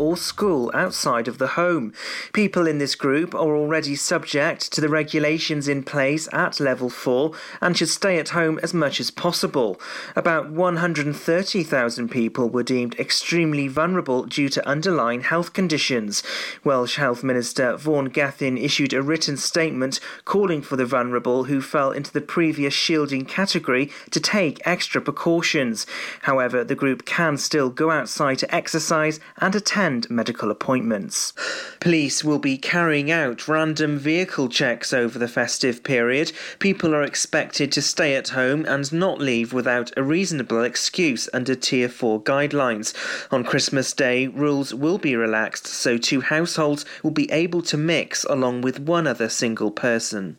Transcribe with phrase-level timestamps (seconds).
[0.00, 1.92] or school outside of the home.
[2.32, 7.32] People in this group are already subject to the regulations in place at level 4
[7.60, 9.80] and should stay at home as much as possible.
[10.14, 16.22] About 130,000 people were deemed extremely vulnerable due to underlying health conditions.
[16.62, 21.90] Welsh Health Minister Vaughan Gething issued a written statement calling for the vulnerable who fell
[21.90, 25.88] into the previous shielding category to take extra precautions.
[26.22, 31.32] However, the group can still go outside to exercise and attend medical appointments.
[31.80, 36.32] Police will be carrying out random vehicle checks over the festive period.
[36.58, 41.54] People are expected to stay at home and not leave without a reasonable excuse under
[41.54, 42.94] Tier 4 guidelines.
[43.32, 48.24] On Christmas Day, rules will be relaxed so two households will be able to mix
[48.24, 50.38] along with one other single person.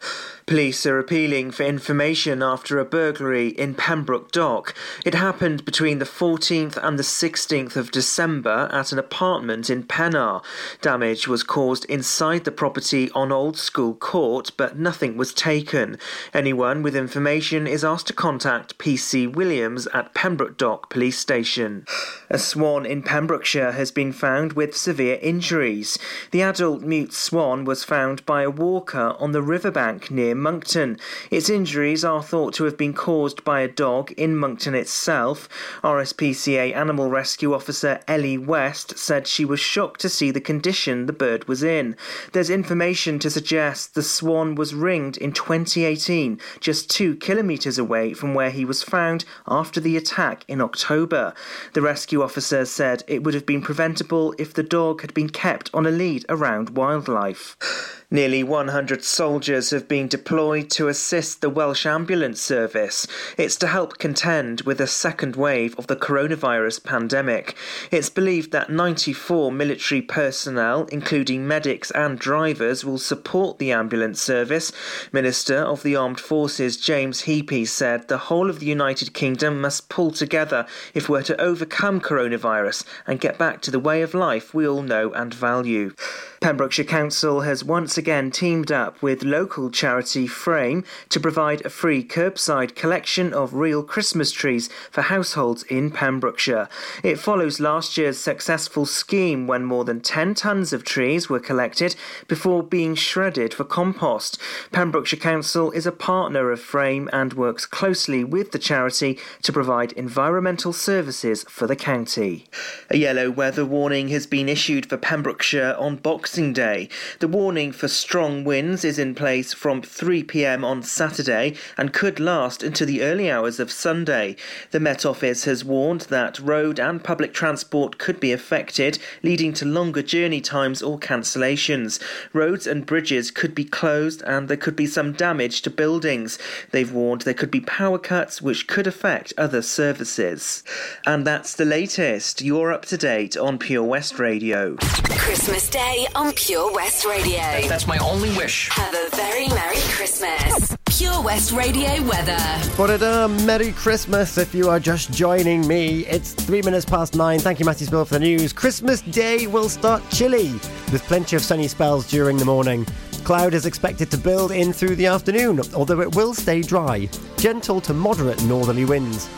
[0.49, 4.73] Police are appealing for information after a burglary in Pembroke Dock.
[5.05, 10.43] It happened between the 14th and the 16th of December at an apartment in Pennar.
[10.81, 15.99] Damage was caused inside the property on Old School Court, but nothing was taken.
[16.33, 21.85] Anyone with information is asked to contact PC Williams at Pembroke Dock Police Station.
[22.31, 25.99] A swan in Pembrokeshire has been found with severe injuries.
[26.31, 30.97] The adult mute swan was found by a walker on the riverbank near Monkton.
[31.29, 35.47] Its injuries are thought to have been caused by a dog in Monkton itself.
[35.83, 41.13] RSPCA animal rescue officer Ellie West said she was shocked to see the condition the
[41.13, 41.95] bird was in.
[42.31, 48.33] There's information to suggest the swan was ringed in 2018, just two kilometres away from
[48.33, 51.33] where he was found after the attack in October.
[51.73, 55.69] The rescue officer said it would have been preventable if the dog had been kept
[55.73, 57.98] on a lead around wildlife.
[58.11, 63.05] Nearly 100 soldiers have been deployed to assist the Welsh Ambulance Service.
[63.37, 67.55] It's to help contend with a second wave of the coronavirus pandemic.
[67.91, 74.71] It's believed that 94 military personnel, including medics and drivers, will support the ambulance service.
[75.11, 79.87] Minister of the Armed Forces James Heappey said the whole of the United Kingdom must
[79.87, 80.65] pull together
[80.95, 84.81] if we're to overcome coronavirus and get back to the way of life we all
[84.81, 85.93] know and value.
[86.41, 92.03] Pembrokeshire Council has once again teamed up with local charity Frame to provide a free
[92.03, 96.67] curbside collection of real Christmas trees for households in Pembrokeshire.
[97.03, 101.95] It follows last year's successful scheme when more than 10 tonnes of trees were collected
[102.27, 104.39] before being shredded for compost.
[104.71, 109.91] Pembrokeshire Council is a partner of Frame and works closely with the charity to provide
[109.91, 112.45] environmental services for the county.
[112.89, 116.87] A yellow weather warning has been issued for Pembrokeshire on Boxing Day.
[117.19, 122.19] The warning for strong winds is in place from 3 pm on Saturday and could
[122.19, 124.35] last into the early hours of Sunday.
[124.71, 129.65] The Met Office has warned that road and public transport could be affected, leading to
[129.65, 132.01] longer journey times or cancellations.
[132.33, 136.39] Roads and bridges could be closed and there could be some damage to buildings.
[136.71, 140.63] They've warned there could be power cuts which could affect other services.
[141.05, 142.41] And that's the latest.
[142.41, 144.77] You're up to date on Pure West Radio.
[145.17, 147.67] Christmas Day on Pure West Radio.
[147.79, 148.67] That's my only wish.
[148.73, 150.75] Have a very Merry Christmas.
[150.87, 152.37] Pure West Radio weather.
[152.75, 156.05] But a Merry Christmas if you are just joining me.
[156.07, 157.39] It's three minutes past nine.
[157.39, 158.51] Thank you, Matthew Spill, for the news.
[158.51, 160.51] Christmas Day will start chilly
[160.91, 162.85] with plenty of sunny spells during the morning.
[163.23, 167.07] Cloud is expected to build in through the afternoon, although it will stay dry.
[167.37, 169.29] Gentle to moderate northerly winds.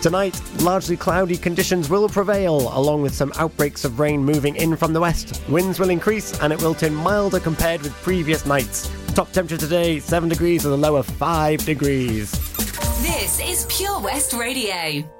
[0.00, 4.92] Tonight, largely cloudy conditions will prevail, along with some outbreaks of rain moving in from
[4.92, 5.42] the west.
[5.48, 8.90] Winds will increase and it will turn milder compared with previous nights.
[9.14, 12.30] Top temperature today, 7 degrees with a low of 5 degrees.
[13.02, 15.19] This is Pure West Radio.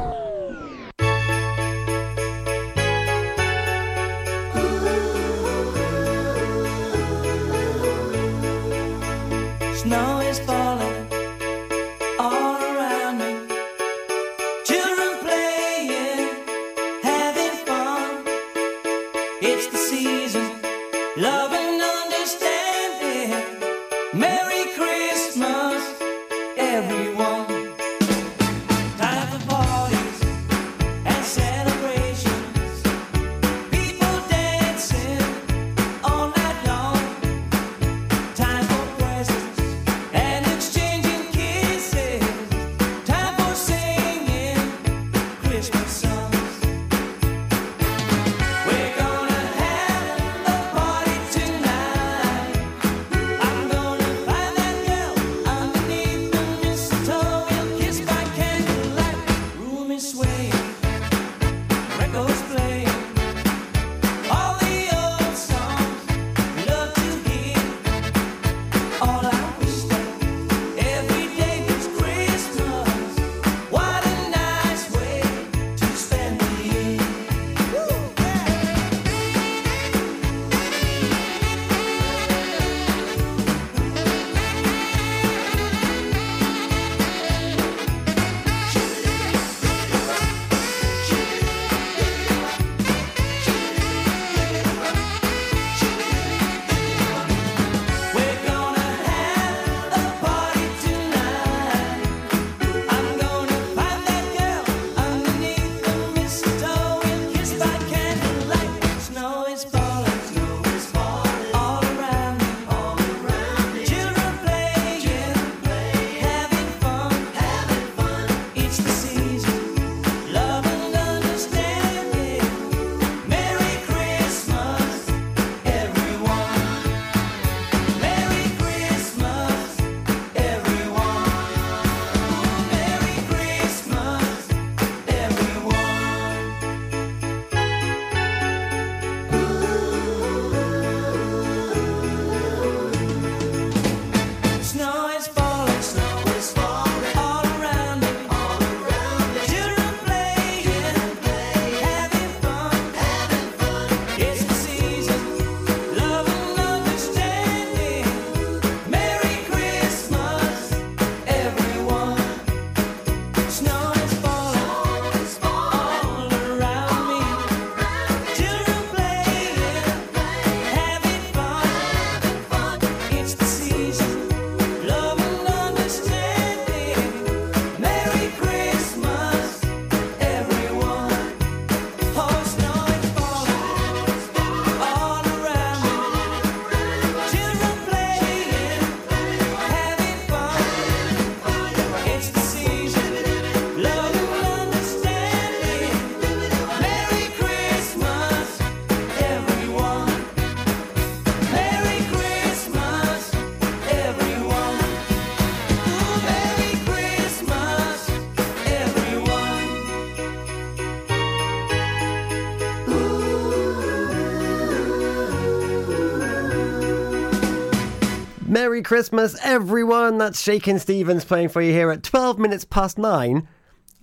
[218.91, 220.17] Christmas, everyone!
[220.17, 223.47] That's Shakin' Stevens playing for you here at 12 minutes past nine.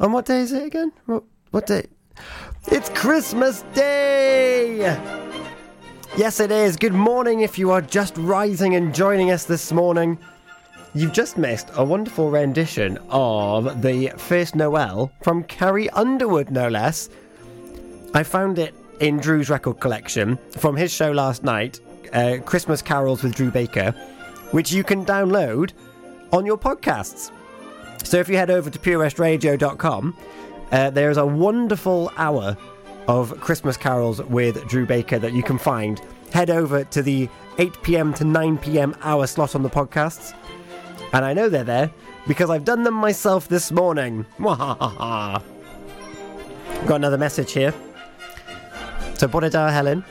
[0.00, 0.92] On what day is it again?
[1.04, 1.88] What, what day?
[2.68, 4.78] It's Christmas Day!
[6.16, 6.78] Yes, it is.
[6.78, 10.16] Good morning if you are just rising and joining us this morning.
[10.94, 17.10] You've just missed a wonderful rendition of the First Noel from Carrie Underwood, no less.
[18.14, 21.78] I found it in Drew's record collection from his show last night,
[22.14, 23.94] uh, Christmas Carols with Drew Baker,
[24.50, 25.72] which you can download
[26.32, 27.30] on your podcasts.
[28.04, 30.16] So if you head over to purewestradio.com,
[30.70, 32.56] uh, there's a wonderful hour
[33.06, 36.00] of Christmas carols with Drew Baker that you can find.
[36.32, 37.28] Head over to the
[37.58, 40.34] 8 pm to 9 pm hour slot on the podcasts.
[41.12, 41.90] And I know they're there
[42.26, 44.26] because I've done them myself this morning.
[44.38, 45.42] Got
[46.88, 47.72] another message here.
[49.14, 50.04] So, Bodadar Helen.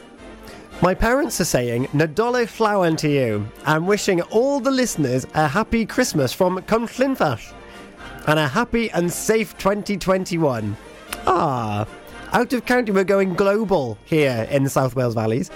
[0.79, 5.87] My parents are saying Nadolig Llawen to you and wishing all the listeners a happy
[5.87, 7.53] Christmas from Cwmllynfell
[8.27, 10.77] and a happy and safe 2021.
[11.25, 11.87] Ah,
[12.31, 15.49] out of county, we're going global here in the South Wales Valleys.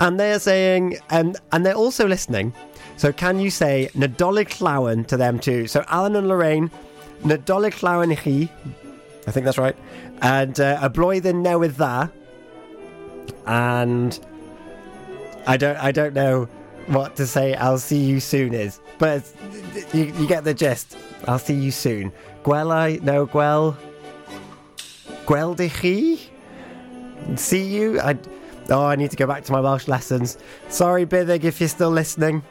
[0.00, 2.54] And they're saying, and, and they're also listening.
[2.96, 5.66] So can you say Nadolig Llawen to them too?
[5.66, 6.70] So Alan and Lorraine,
[7.24, 8.50] Nadolig Llawen i chi.
[9.26, 9.76] I think that's right.
[10.22, 12.10] And uh, a blwyddyn newydd dda.
[13.46, 14.18] And
[15.46, 16.48] I don't, I don't know
[16.86, 17.54] what to say.
[17.54, 19.24] I'll see you soon is, but
[19.92, 20.96] you, you get the gist.
[21.26, 22.12] I'll see you soon.
[22.44, 23.76] Gwelai, no gwel.
[25.26, 27.36] Gweld i chi?
[27.36, 28.00] See you.
[28.00, 28.18] I.
[28.70, 30.38] Oh, I need to go back to my Welsh lessons.
[30.68, 32.42] Sorry, Bithig, if you're still listening.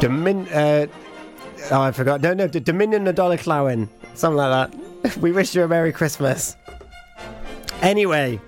[0.00, 0.46] Domin.
[0.52, 0.86] Uh,
[1.70, 2.20] oh, I forgot.
[2.20, 3.88] No, no, Dominion Nadolig Llawen.
[4.14, 5.16] Something like that.
[5.18, 6.56] we wish you a Merry Christmas.
[7.82, 8.40] Anyway,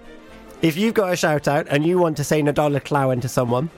[0.62, 3.69] if you've got a shout out and you want to say Nadolig Llawen to someone,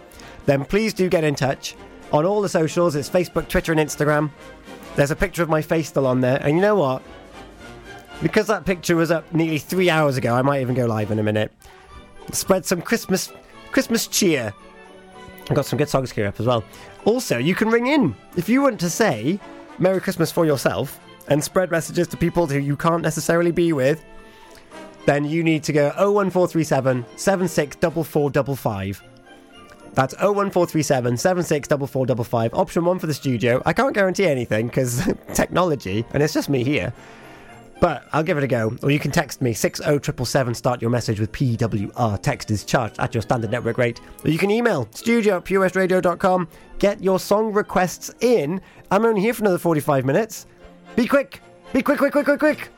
[0.47, 1.75] then please do get in touch.
[2.13, 4.31] On all the socials, it's Facebook, Twitter, and Instagram.
[4.95, 6.39] There's a picture of my face still on there.
[6.43, 7.03] And you know what?
[8.23, 11.19] Because that picture was up nearly three hours ago, I might even go live in
[11.19, 11.51] a minute.
[12.33, 13.33] Spread some Christmas
[13.73, 14.55] Christmas cheer.
[15.51, 16.65] I've got some good songs here up as well.
[17.05, 19.41] Also, you can ring in if you want to say
[19.79, 24.05] Merry Christmas for yourself and spread messages to people who you can't necessarily be with.
[25.07, 29.03] Then you need to go 01437 764455.
[29.95, 32.55] That's 01437 764455.
[32.55, 33.63] Option one for the studio.
[33.65, 35.03] I can't guarantee anything because
[35.35, 36.93] technology, and it's just me here.
[37.81, 38.77] But I'll give it a go.
[38.83, 42.23] Or you can text me 60777, start your message with PWR.
[42.23, 44.01] Text is charged at your standard network rate.
[44.25, 46.49] Or you can email studio at purewestradio.com.
[46.79, 48.61] Get your song requests in.
[48.91, 50.47] I'm only here for another 45 minutes.
[50.97, 51.41] Be quick!
[51.73, 52.69] Be quick, quick, quick, quick, quick!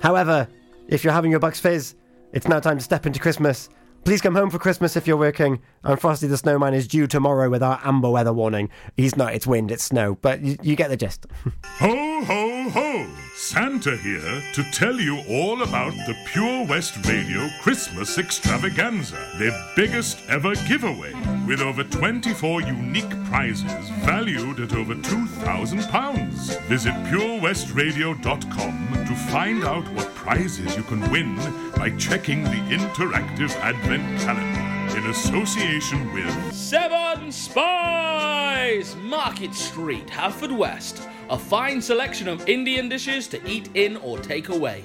[0.00, 0.48] However,
[0.92, 1.94] if you're having your Bucks Fizz,
[2.34, 3.70] it's now time to step into Christmas.
[4.04, 5.62] Please come home for Christmas if you're working.
[5.84, 8.70] And Frosty the Snowman is due tomorrow with our amber weather warning.
[8.96, 11.26] He's not, it's wind, it's snow, but you, you get the gist.
[11.64, 13.06] Ho, ho, ho!
[13.34, 20.18] Santa here to tell you all about the Pure West Radio Christmas Extravaganza, their biggest
[20.28, 21.12] ever giveaway,
[21.46, 26.60] with over 24 unique prizes valued at over £2,000.
[26.68, 31.34] Visit purewestradio.com to find out what prizes you can win
[31.76, 34.61] by checking the interactive Advent calendar
[34.94, 38.94] in association with Seven Spies!
[38.96, 41.08] Market Street, Haverfordwest.
[41.30, 44.84] A fine selection of Indian dishes to eat in or take away.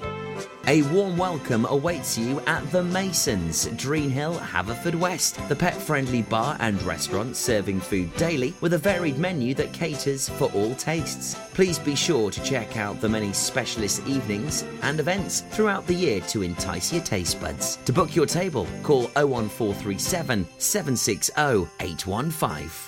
[0.68, 6.58] A warm welcome awaits you at The Masons, Dreen Hill, Haverfordwest, the pet friendly bar
[6.60, 11.34] and restaurant serving food daily with a varied menu that caters for all tastes.
[11.54, 16.20] Please be sure to check out the many specialist evenings and events throughout the year
[16.28, 17.76] to entice your taste buds.
[17.86, 21.32] To book your table, call 01437 760
[21.80, 22.87] 815.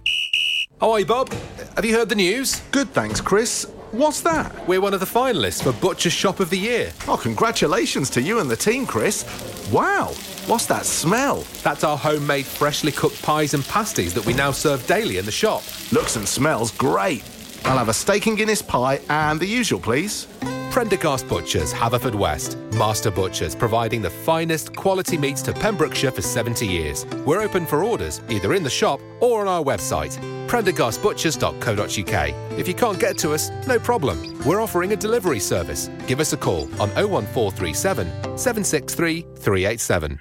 [0.83, 1.31] Oh, hi, Bob.
[1.75, 2.59] Have you heard the news?
[2.71, 3.65] Good, thanks, Chris.
[3.91, 4.67] What's that?
[4.67, 6.91] We're one of the finalists for Butcher Shop of the Year.
[7.07, 9.23] Oh, congratulations to you and the team, Chris.
[9.71, 10.07] Wow,
[10.47, 11.45] what's that smell?
[11.61, 15.31] That's our homemade freshly cooked pies and pasties that we now serve daily in the
[15.31, 15.61] shop.
[15.91, 17.23] Looks and smells great.
[17.65, 20.25] I'll have a steak and Guinness pie and the usual, please.
[20.71, 22.55] Prendergast Butchers, Haverfordwest.
[22.75, 27.05] Master Butchers, providing the finest quality meats to Pembrokeshire for 70 years.
[27.25, 30.17] We're open for orders, either in the shop or on our website,
[30.51, 32.59] prendergastbutchers.co.uk.
[32.59, 34.37] If you can't get to us, no problem.
[34.45, 35.89] We're offering a delivery service.
[36.07, 40.19] Give us a call on 01437 763 387.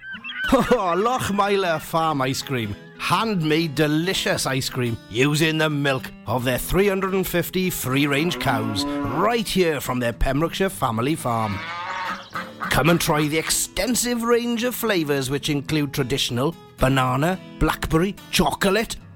[0.52, 2.76] Oh, oh Lochmeyler Farm Ice Cream.
[2.98, 9.80] Handmade delicious ice cream using the milk of their 350 free range cows right here
[9.80, 11.58] from their Pembrokeshire family farm.
[12.70, 18.94] Come and try the extensive range of flavours which include traditional banana, blackberry, chocolate,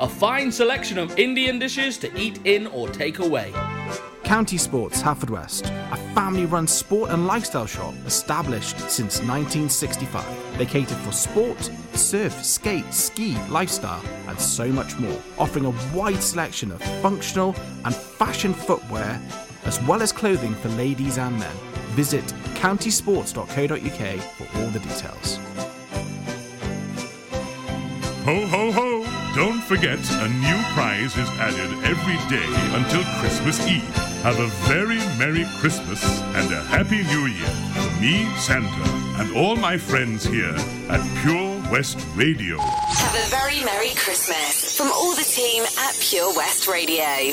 [0.00, 3.52] A fine selection of Indian dishes to eat in or take away.
[4.22, 10.24] County Sports, Haverfordwest, a family run sport and lifestyle shop established since 1965.
[10.56, 11.58] They cater for sport,
[11.94, 17.92] surf, skate, ski, lifestyle, and so much more, offering a wide selection of functional and
[17.92, 19.20] fashion footwear,
[19.64, 21.56] as well as clothing for ladies and men.
[21.96, 25.38] Visit countysports.co.uk for all the details.
[28.24, 28.97] Ho, ho, ho!
[29.38, 33.84] Don't forget, a new prize is added every day until Christmas Eve.
[34.24, 36.02] Have a very Merry Christmas
[36.34, 38.90] and a Happy New Year from me, Santa,
[39.22, 40.56] and all my friends here
[40.88, 42.58] at Pure West Radio.
[42.58, 47.32] Have a very Merry Christmas from all the team at Pure West Radio.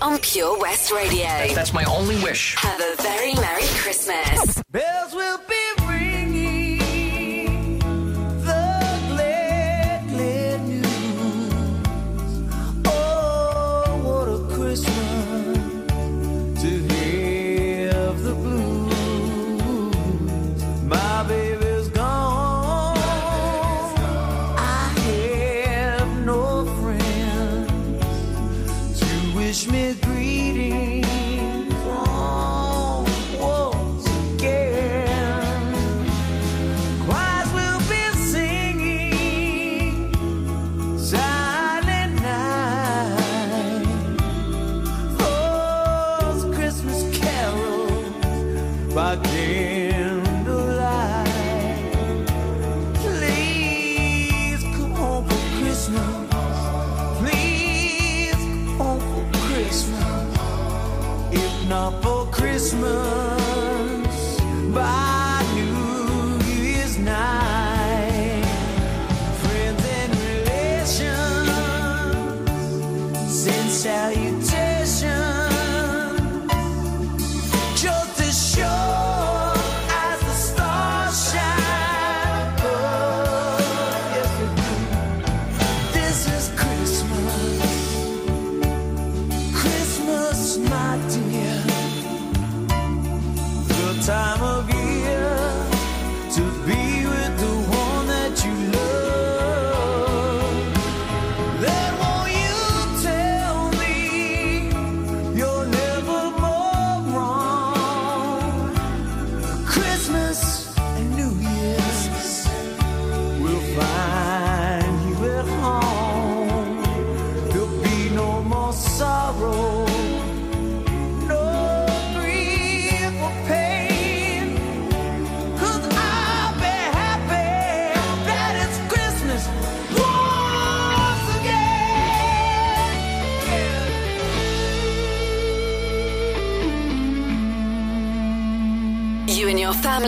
[0.00, 1.26] on Pure West Radio.
[1.54, 2.54] That's my only wish.
[2.56, 4.57] Have a very Merry Christmas.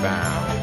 [0.00, 0.59] bound.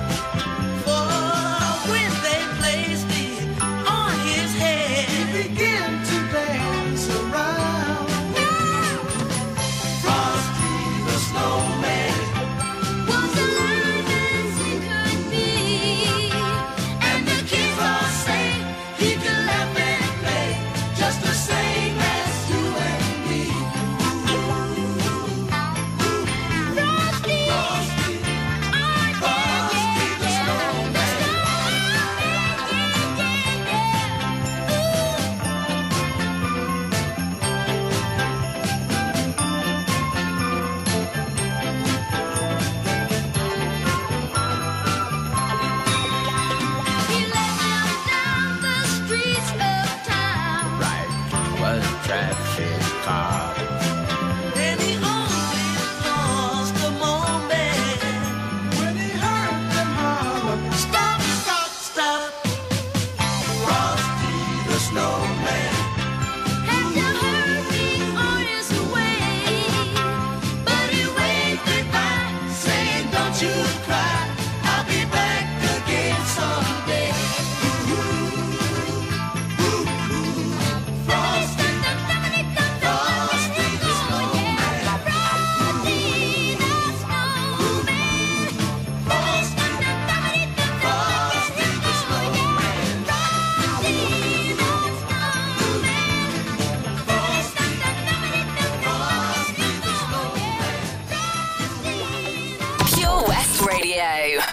[52.18, 54.07] traffic cop.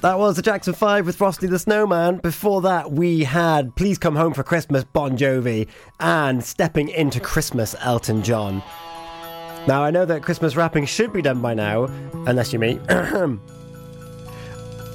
[0.04, 2.18] That was the Jackson 5 with Frosty the Snowman.
[2.18, 5.66] Before that, we had Please Come Home for Christmas, Bon Jovi,
[5.98, 8.62] and Stepping Into Christmas, Elton John.
[9.66, 11.84] Now, I know that Christmas wrapping should be done by now,
[12.26, 12.78] unless you me.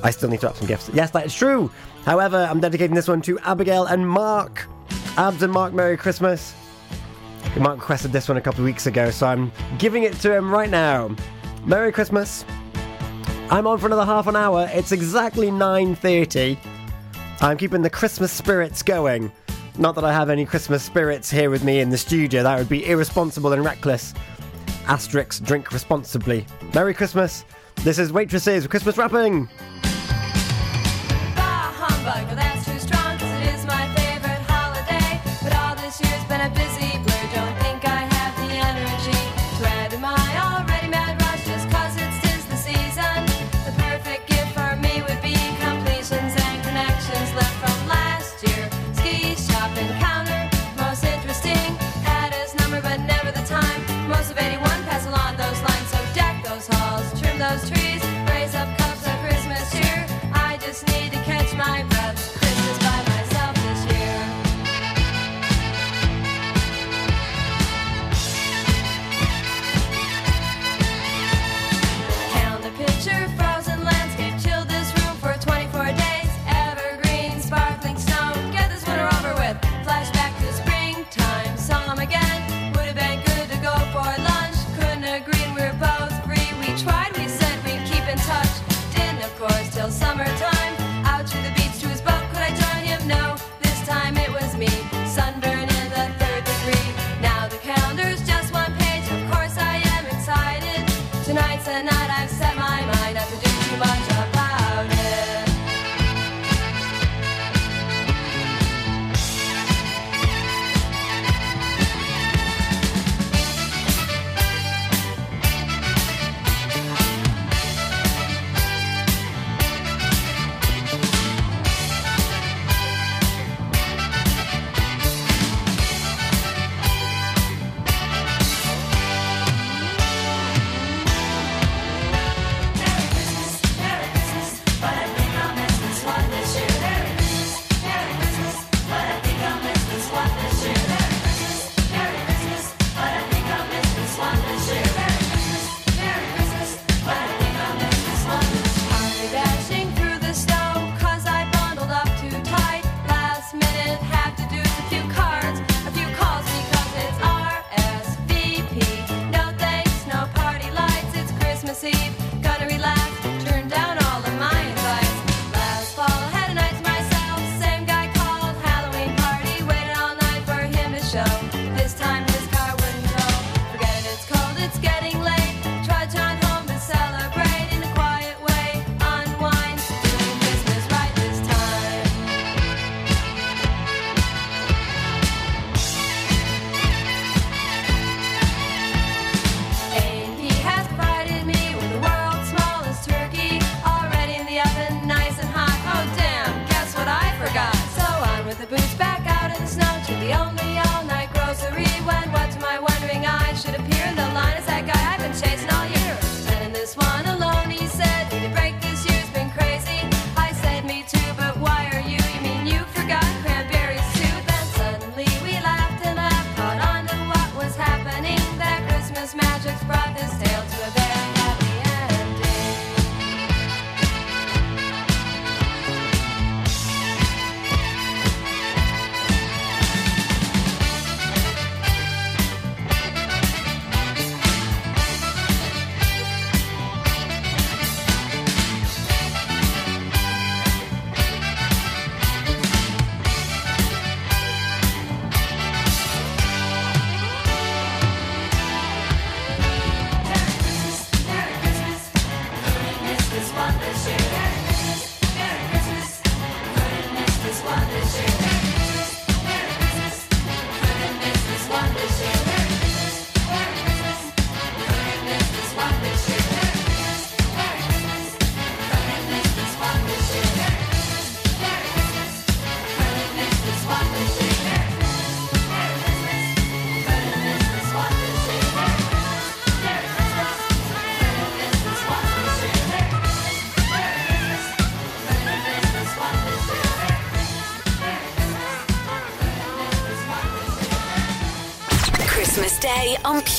[0.03, 0.91] I still need to wrap some gifts.
[0.93, 1.71] Yes, that is true.
[2.05, 4.67] However, I'm dedicating this one to Abigail and Mark.
[5.17, 6.53] Abs and Mark, Merry Christmas.
[7.57, 10.51] Mark requested this one a couple of weeks ago, so I'm giving it to him
[10.51, 11.15] right now.
[11.65, 12.45] Merry Christmas.
[13.51, 14.69] I'm on for another half an hour.
[14.71, 16.55] It's exactly 9:30.
[17.41, 19.31] I'm keeping the Christmas spirits going.
[19.79, 22.43] Not that I have any Christmas spirits here with me in the studio.
[22.43, 24.13] That would be irresponsible and reckless.
[24.85, 26.45] Asterix, drink responsibly.
[26.75, 27.43] Merry Christmas.
[27.77, 29.49] This is Waitresses Christmas wrapping.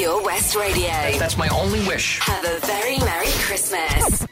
[0.00, 1.18] Pure West Radio.
[1.18, 2.20] That's my only wish.
[2.20, 4.29] Have a very Merry Christmas.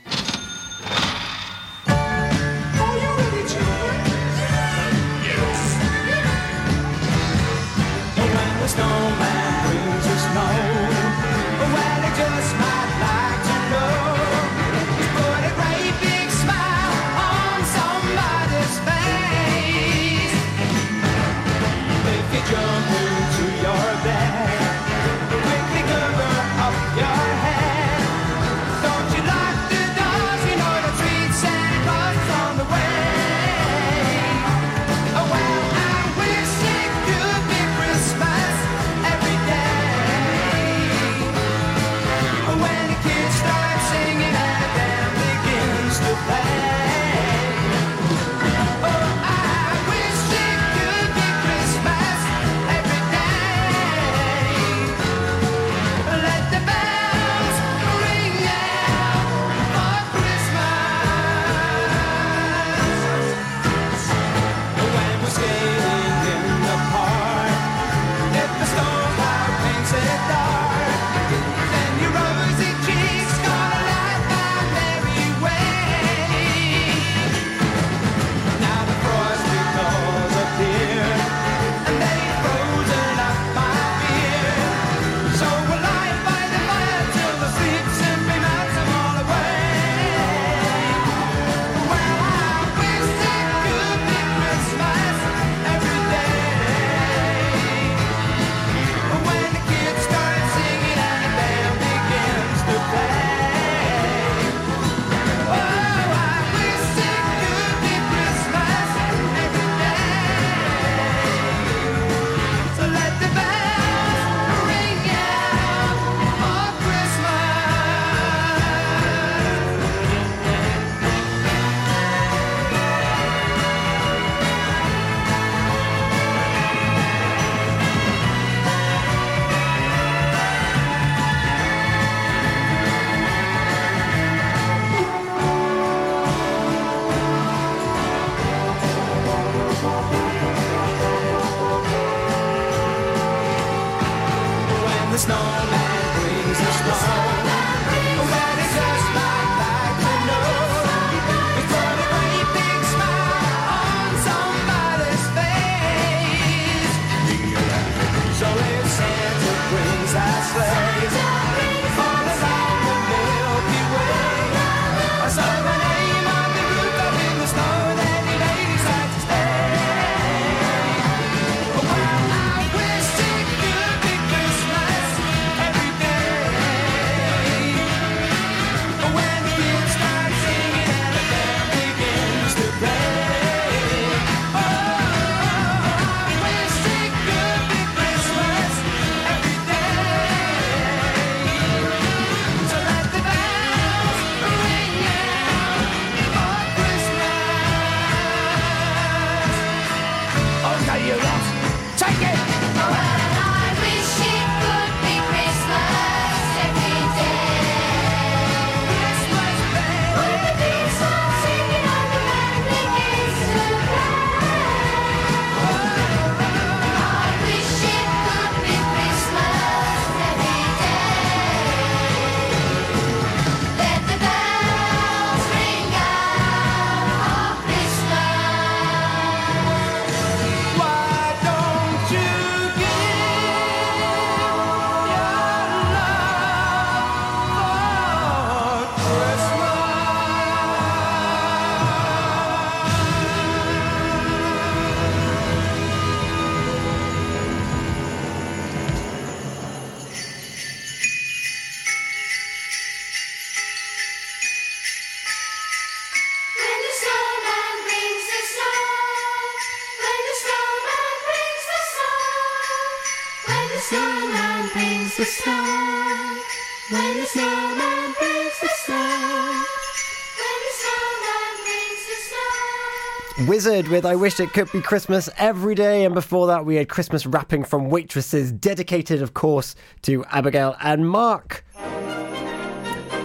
[273.87, 277.27] with I Wish It Could Be Christmas Every Day, and before that, we had Christmas
[277.27, 281.65] wrapping from waitresses, dedicated, of course, to Abigail and Mark.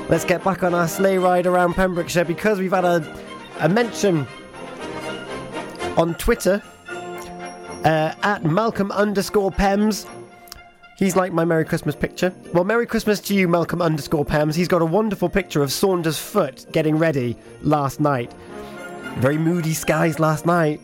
[0.10, 3.26] Let's get back on our sleigh ride around Pembrokeshire because we've had a,
[3.62, 4.28] a mention
[5.98, 6.62] on Twitter
[7.84, 10.06] uh, at Malcolm underscore Pems.
[11.00, 12.32] He's like my Merry Christmas picture.
[12.54, 14.56] Well, Merry Christmas to you, Malcolm underscore Pems.
[14.56, 18.32] He's got a wonderful picture of Saundersfoot getting ready last night.
[19.18, 20.82] Very moody skies last night.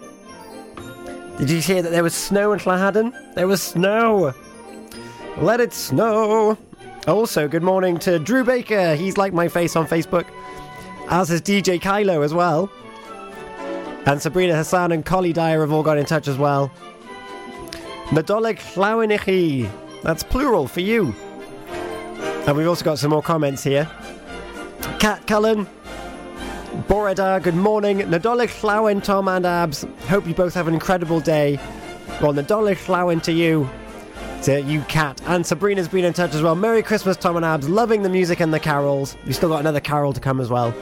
[1.37, 3.33] Did you hear that there was snow in Llawhaden?
[3.35, 4.33] There was snow.
[5.37, 6.57] Let it snow.
[7.07, 8.95] Also, good morning to Drew Baker.
[8.95, 10.25] He's like my face on Facebook.
[11.09, 12.69] As is DJ Kylo as well.
[14.05, 16.71] And Sabrina Hassan and Collie Dyer have all got in touch as well.
[18.09, 19.69] Nadolig Llawen i chi.
[20.03, 21.13] That's plural for you.
[22.47, 23.89] And we've also got some more comments here.
[24.99, 25.67] Cat Cullen.
[26.89, 27.99] Bore da, good morning.
[27.99, 29.85] Nadolig Llawen, Tom and Abs.
[30.07, 31.59] Hope you both have an incredible day.
[32.19, 33.69] Well, Nadolig Llawen to you.
[34.45, 35.21] To you, Cat.
[35.27, 36.55] And Sabrina's been in touch as well.
[36.55, 37.69] Merry Christmas, Tom and Abs.
[37.69, 39.15] Loving the music and the carols.
[39.23, 40.73] We've still got another carol to come as well.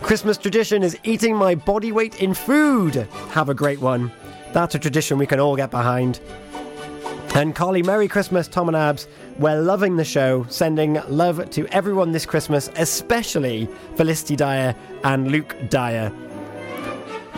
[0.00, 2.94] Christmas tradition is eating my body weight in food.
[3.32, 4.10] Have a great one.
[4.54, 6.18] That's a tradition we can all get behind.
[7.34, 9.06] And Collie, Merry Christmas, Tom and Abs.
[9.38, 13.66] We're loving the show, sending love to everyone this Christmas, especially
[13.96, 14.74] Felicity Dyer
[15.04, 16.12] and Luke Dyer.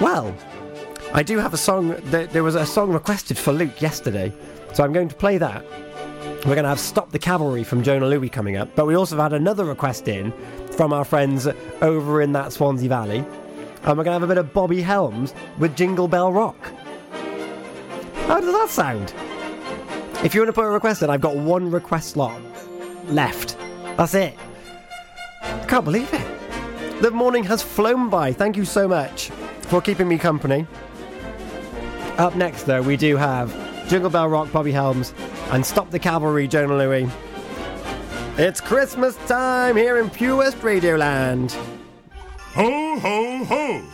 [0.01, 0.35] Well,
[1.13, 1.95] I do have a song.
[2.07, 4.33] There there was a song requested for Luke yesterday,
[4.73, 5.65] so I'm going to play that.
[6.45, 9.17] We're going to have Stop the Cavalry from Jona Lewie coming up, but we also
[9.17, 10.33] have had another request in
[10.73, 11.49] from our friends
[11.81, 13.19] over in that Swansea Valley.
[13.19, 16.57] And we're going to have a bit of Bobby Helms with Jingle Bell Rock.
[18.27, 19.15] How does that sound?
[20.25, 22.41] If you want to put a request in, I've got one request slot
[23.09, 23.59] left.
[23.99, 24.35] That's it.
[25.43, 27.03] I can't believe it.
[27.03, 28.33] The morning has flown by.
[28.33, 29.29] Thank you so much
[29.69, 30.67] for keeping me company.
[32.17, 33.55] Up next, though, we do have
[33.87, 35.13] Jingle Bell Rock, Bobby Helms,
[35.51, 37.11] and Stop the Cavalry, Jona Lewie.
[38.39, 41.53] It's Christmas time here in Pure West Radioland.
[42.55, 43.94] Ho, ho, ho!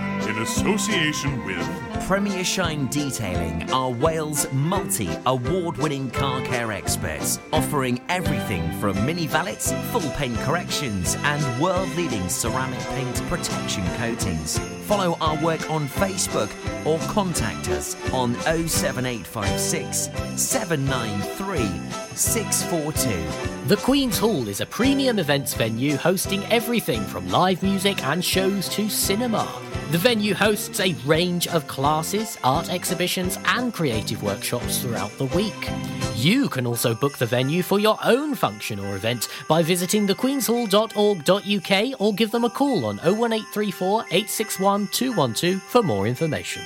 [0.27, 1.65] in association with
[2.07, 9.27] Premier Shine Detailing are Wales' multi award winning car care experts, offering everything from mini
[9.27, 14.59] valets, full paint corrections, and world leading ceramic paint protection coatings.
[14.85, 16.49] Follow our work on Facebook
[16.85, 20.09] or contact us on 07856
[20.41, 23.67] 793 642.
[23.67, 28.67] The Queen's Hall is a premium events venue hosting everything from live music and shows
[28.69, 29.47] to cinema.
[29.91, 35.69] The venue hosts a range of classes, art exhibitions, and creative workshops throughout the week.
[36.15, 42.01] You can also book the venue for your own function or event by visiting thequeenshall.org.uk
[42.01, 46.63] or give them a call on 01834 861 212 for more information.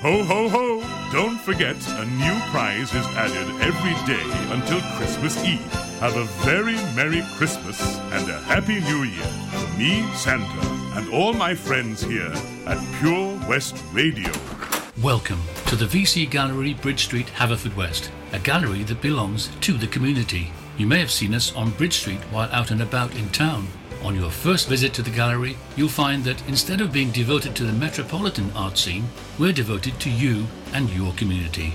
[0.00, 1.10] Ho, ho, ho!
[1.10, 4.22] Don't forget, a new prize is added every day
[4.54, 5.60] until Christmas Eve.
[5.98, 11.32] Have a very Merry Christmas and a Happy New Year from me, Santa, and all
[11.32, 12.32] my friends here
[12.68, 14.30] at Pure West Radio.
[15.02, 20.52] Welcome to the VC Gallery, Bridge Street, Haverfordwest, a gallery that belongs to the community.
[20.76, 23.66] You may have seen us on Bridge Street while out and about in town.
[24.04, 27.64] On your first visit to the gallery, you'll find that instead of being devoted to
[27.64, 31.74] the metropolitan art scene, we're devoted to you and your community.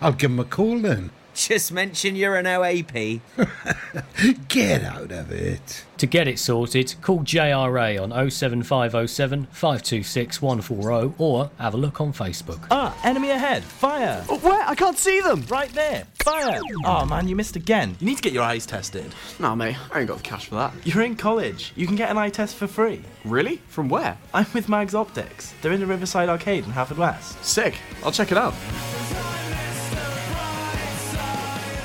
[0.00, 1.10] I'll give him a call then.
[1.34, 3.20] Just mention you're an OAP.
[4.48, 5.84] Get out of it.
[5.98, 12.12] To get it sorted, call JRA on 07507 526 140 or have a look on
[12.12, 12.66] Facebook.
[12.70, 13.62] Ah, enemy ahead.
[13.62, 14.24] Fire.
[14.28, 14.62] Oh, where?
[14.66, 15.44] I can't see them.
[15.48, 16.06] Right there.
[16.22, 16.60] Fire.
[16.84, 17.96] Oh man, you missed again.
[18.00, 19.14] You need to get your eyes tested.
[19.38, 20.74] Nah, mate, I ain't got the cash for that.
[20.84, 21.72] You're in college.
[21.76, 23.02] You can get an eye test for free.
[23.24, 23.58] Really?
[23.68, 24.18] From where?
[24.34, 25.54] I'm with Mags Optics.
[25.62, 27.42] They're in the Riverside Arcade in Haverfordwest.
[27.44, 27.76] Sick.
[28.04, 28.54] I'll check it out.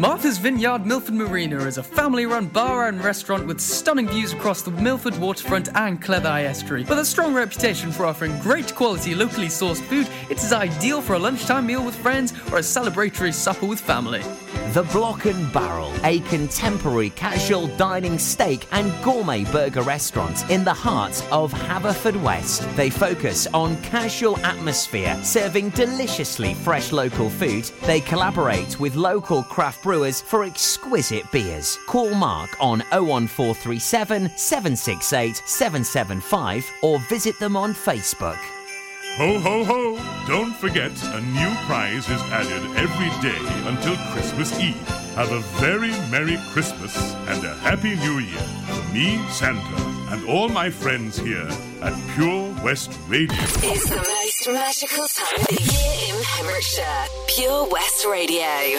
[0.00, 4.62] Martha's Vineyard Milford Marina is a family run bar and restaurant with stunning views across
[4.62, 6.84] the Milford waterfront and Cleddau estuary.
[6.84, 11.16] With a strong reputation for offering great quality locally sourced food, it is ideal for
[11.16, 14.22] a lunchtime meal with friends or a celebratory supper with family.
[14.72, 20.72] The Block and Barrel, a contemporary casual dining steak and gourmet burger restaurant in the
[20.72, 22.76] heart of Haverfordwest.
[22.76, 27.64] They focus on casual atmosphere, serving deliciously fresh local food.
[27.82, 31.76] They collaborate with local craft brewers for exquisite beers.
[31.88, 38.38] Call Mark on 01437 768 775 or visit them on Facebook.
[39.16, 40.26] Ho, ho, ho!
[40.26, 44.76] Don't forget, a new prize is added every day until Christmas Eve.
[45.14, 46.96] Have a very Merry Christmas
[47.28, 51.48] and a Happy New Year from me, Santa, and all my friends here
[51.82, 53.36] at Pure West Radio.
[53.62, 57.06] It's the most magical time of the year in Pembrokeshire.
[57.28, 58.78] Pure West Radio.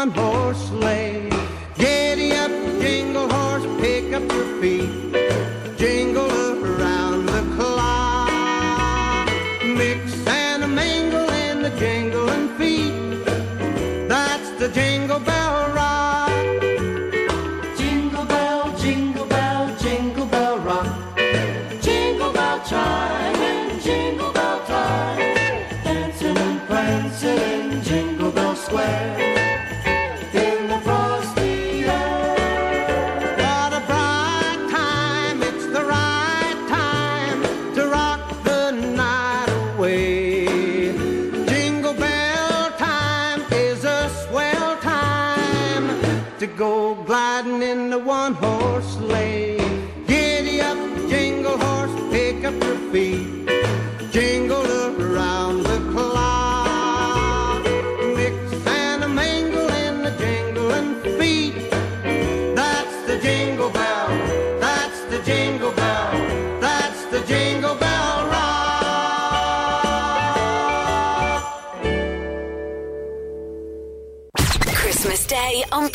[0.00, 1.28] One horse sleigh.
[1.76, 5.09] Giddy up, jingle horse, pick up your feet.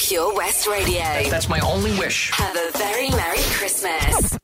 [0.07, 1.01] Pure West Radio.
[1.31, 2.29] That's my only wish.
[2.29, 4.37] Have a very Merry Christmas.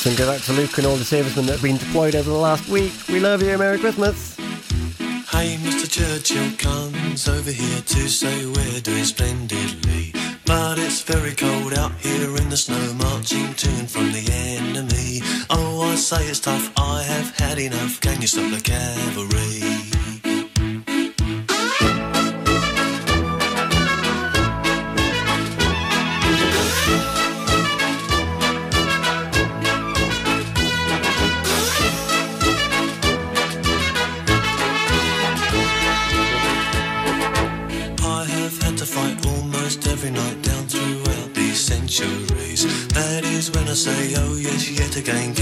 [0.00, 2.36] So go back to Luke and all the servicemen that have been deployed over the
[2.36, 2.92] last week.
[3.08, 3.58] We love you.
[3.58, 4.36] Merry Christmas.
[5.32, 5.90] Hey, Mr.
[5.90, 10.12] Churchill comes over here to say we're doing splendidly.
[10.46, 15.22] But it's very cold out here in the snow, marching to and from the enemy.
[15.50, 18.00] Oh, I say it's tough, I have had enough.
[18.00, 20.11] Can you stop the cavalry?
[43.82, 45.34] Say, oh yes, yet again,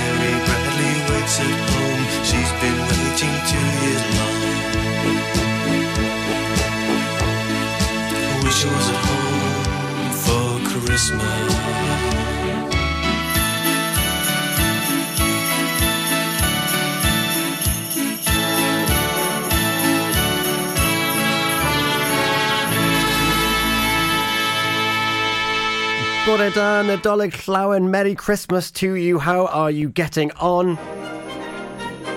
[0.00, 2.04] Mary Bradley waits at home.
[2.28, 4.40] She's been waiting two years long.
[8.44, 12.09] Wish I was at home for Christmas.
[26.30, 29.18] Bore da Nadolig Llawen, Merry Christmas to you.
[29.18, 30.76] How are you getting on?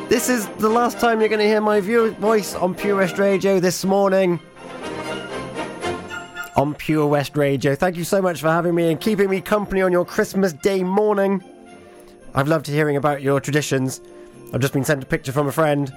[0.08, 3.60] This is the last time you're going to hear my voice on Pure West Radio
[3.60, 4.40] this morning.
[6.56, 7.74] On Pure West Radio.
[7.74, 10.84] Thank you so much for having me and keeping me company on your Christmas Day
[10.84, 11.44] morning.
[12.36, 14.00] I've loved hearing about your traditions.
[14.54, 15.92] I've just been sent a picture from a friend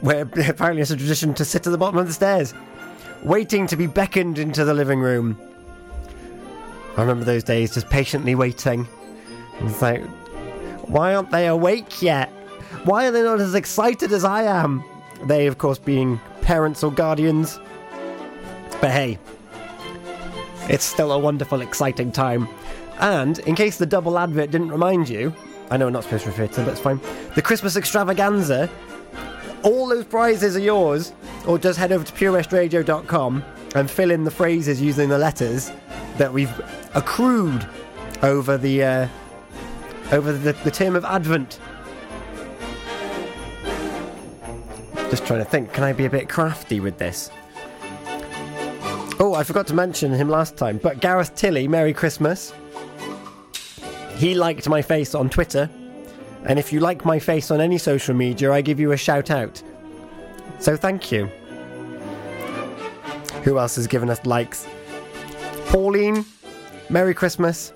[0.00, 2.54] where apparently it's a tradition to sit at the bottom of the stairs,
[3.22, 5.38] waiting to be beckoned into the living room.
[7.00, 8.86] I remember those days just patiently waiting.
[9.60, 10.04] It's like,
[10.86, 12.28] why aren't they awake yet?
[12.84, 14.84] Why are they not as excited as I am?
[15.24, 17.58] They, of course, being parents or guardians.
[18.82, 19.18] But hey,
[20.68, 22.46] it's still a wonderful, exciting time.
[22.98, 25.34] And in case the double advert didn't remind you,
[25.70, 27.00] I know we're not supposed to refer to them, but it's fine.
[27.34, 28.68] The Christmas extravaganza,
[29.62, 31.14] all those prizes are yours,
[31.46, 33.42] or just head over to purewestradio.com
[33.74, 35.70] and fill in the phrases using the letters
[36.16, 36.52] that we've
[36.94, 37.66] accrued
[38.22, 39.08] over the uh,
[40.12, 41.60] over the, the term of Advent.
[45.10, 47.30] Just trying to think, can I be a bit crafty with this?
[49.18, 52.52] Oh, I forgot to mention him last time, but Gareth Tilley, Merry Christmas.
[54.16, 55.68] He liked my face on Twitter,
[56.44, 59.30] and if you like my face on any social media, I give you a shout
[59.30, 59.62] out.
[60.58, 61.30] So thank you.
[63.44, 64.66] Who else has given us likes?
[65.66, 66.24] Pauline,
[66.88, 67.72] Merry Christmas.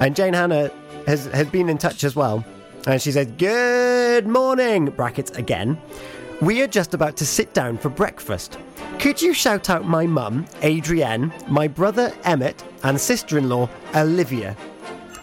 [0.00, 0.70] And Jane Hannah
[1.06, 2.44] has, has been in touch as well.
[2.86, 5.80] And she said, Good morning, brackets again.
[6.40, 8.58] We are just about to sit down for breakfast.
[8.98, 14.56] Could you shout out my mum, Adrienne, my brother Emmett, and sister in law, Olivia?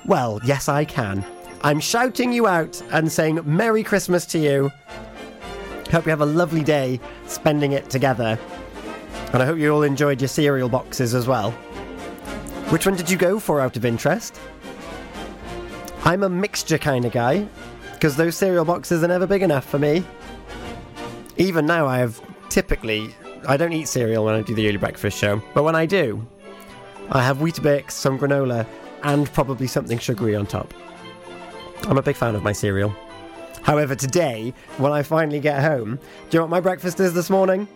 [0.05, 1.25] Well, yes, I can.
[1.61, 4.71] I'm shouting you out and saying Merry Christmas to you.
[5.91, 8.37] Hope you have a lovely day spending it together.
[9.33, 11.51] And I hope you all enjoyed your cereal boxes as well.
[12.71, 14.39] Which one did you go for out of interest?
[16.03, 17.47] I'm a mixture kind of guy,
[17.93, 20.03] because those cereal boxes are never big enough for me.
[21.37, 23.13] Even now, I have typically.
[23.47, 26.25] I don't eat cereal when I do the early breakfast show, but when I do,
[27.11, 28.65] I have Weetabix, some granola,
[29.03, 30.73] and probably something sugary on top.
[31.83, 32.93] I'm a big fan of my cereal.
[33.61, 36.01] However, today, when I finally get home, do
[36.31, 37.67] you know what my breakfast is this morning?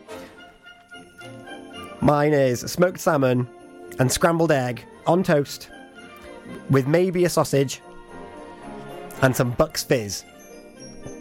[2.02, 3.47] Mine is smoked salmon
[3.99, 5.70] and scrambled egg on toast
[6.70, 7.82] with maybe a sausage
[9.22, 10.26] and some Bucks Fizz.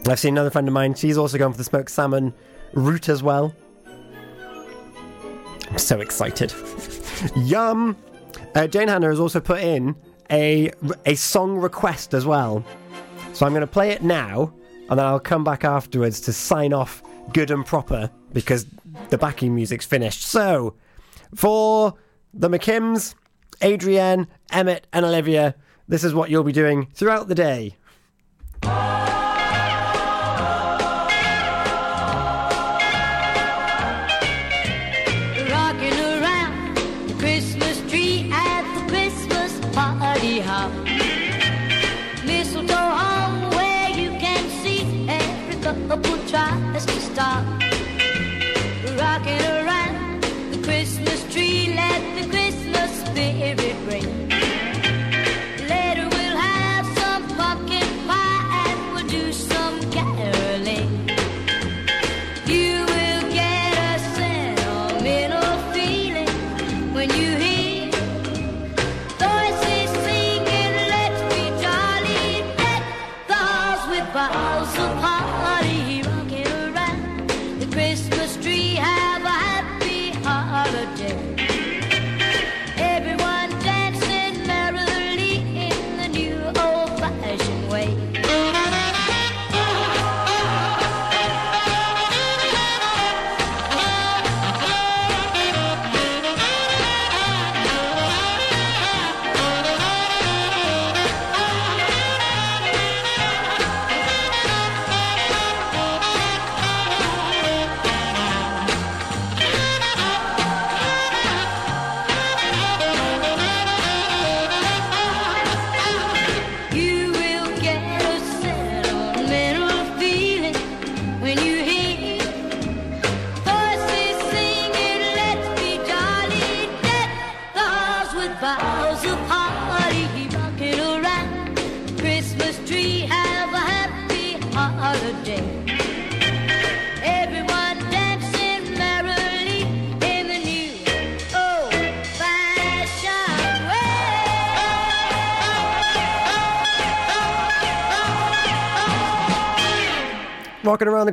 [0.07, 2.33] I've seen another friend of mine, she's also gone for the smoked salmon
[2.73, 3.53] route as well.
[5.69, 6.53] I'm so excited.
[7.35, 7.95] Yum!
[8.55, 9.95] Uh, Jane Hannah has also put in
[10.31, 10.71] a,
[11.05, 12.65] a song request as well.
[13.33, 14.53] So I'm going to play it now,
[14.89, 17.03] and then I'll come back afterwards to sign off
[17.33, 18.65] good and proper, because
[19.09, 20.23] the backing music's finished.
[20.23, 20.75] So,
[21.35, 21.95] for
[22.33, 23.15] the McKims,
[23.63, 25.55] Adrienne, Emmett, and Olivia,
[25.87, 27.75] this is what you'll be doing throughout the day.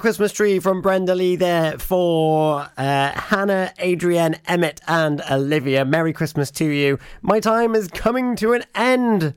[0.08, 5.84] Christmas tree from Brenda Lee there for uh, Hannah, Adrienne, Emmett, and Olivia.
[5.84, 6.98] Merry Christmas to you.
[7.20, 9.34] My time is coming to an end.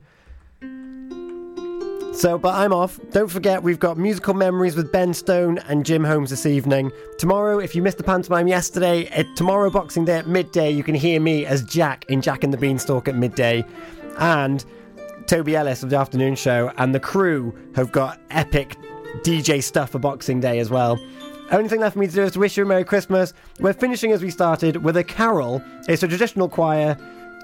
[2.14, 2.98] So, but I'm off.
[3.10, 6.90] Don't forget, we've got musical memories with Ben Stone and Jim Holmes this evening.
[7.18, 10.94] Tomorrow, if you missed the pantomime yesterday, at tomorrow Boxing Day at midday, you can
[10.94, 13.62] hear me as Jack in Jack and the Beanstalk at midday.
[14.16, 14.64] And
[15.26, 18.78] Toby Ellis of the afternoon show and the crew have got epic
[19.20, 20.98] DJ stuff for Boxing Day as well.
[21.50, 23.34] Only thing left for me to do is to wish you a Merry Christmas.
[23.60, 25.62] We're finishing as we started with a carol.
[25.88, 26.96] It's a traditional choir.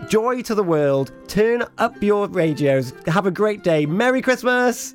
[0.09, 1.13] Joy to the world.
[1.29, 2.95] Turn up your radios.
[3.07, 3.85] Have a great day.
[3.85, 4.95] Merry Christmas!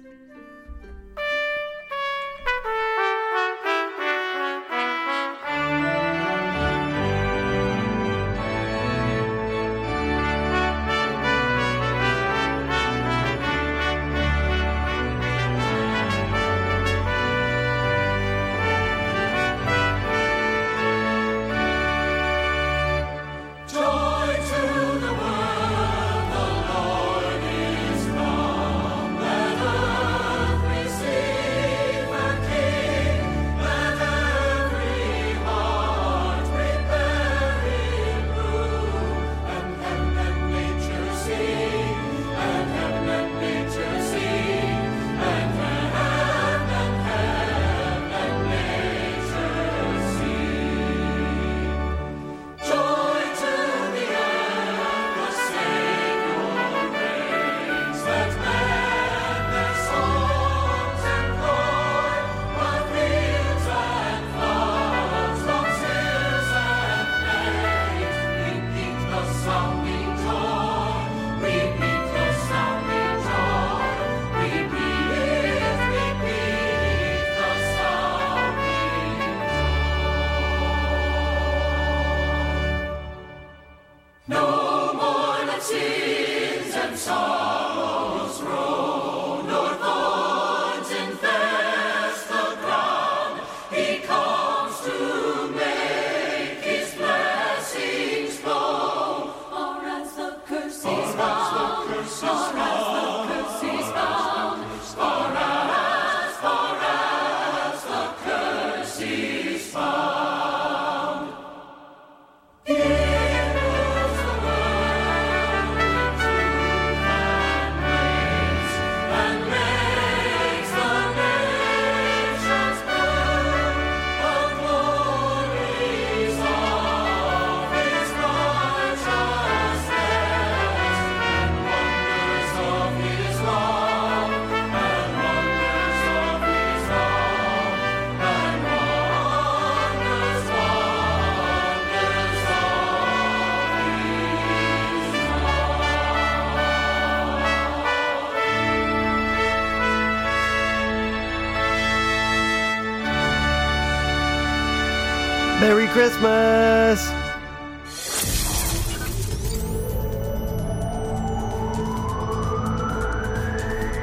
[156.03, 156.99] Christmas!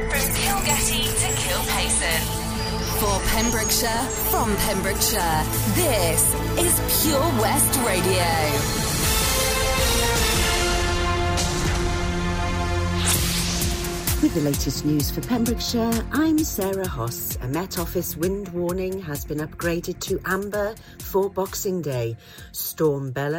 [0.09, 2.20] From Kilgetty to Kilpaison.
[3.01, 5.44] For Pembrokeshire, from Pembrokeshire,
[5.74, 6.22] this
[6.59, 8.30] is Pure West Radio.
[14.22, 17.36] With the latest news for Pembrokeshire, I'm Sarah Hoss.
[17.51, 22.16] Met Office wind warning has been upgraded to amber for Boxing Day.
[22.53, 23.38] Storm Bella